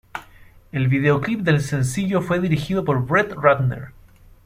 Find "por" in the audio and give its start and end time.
2.83-3.05